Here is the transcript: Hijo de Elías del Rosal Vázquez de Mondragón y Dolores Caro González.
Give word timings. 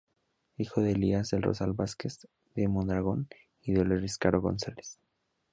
Hijo 0.57 0.81
de 0.81 0.93
Elías 0.93 1.29
del 1.29 1.43
Rosal 1.43 1.73
Vázquez 1.73 2.27
de 2.55 2.67
Mondragón 2.67 3.27
y 3.61 3.73
Dolores 3.73 4.17
Caro 4.17 4.41
González. 4.41 4.97